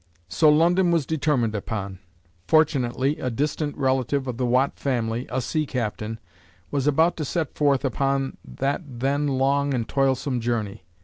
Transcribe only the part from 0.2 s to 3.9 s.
So London was determined upon. Fortunately, a distant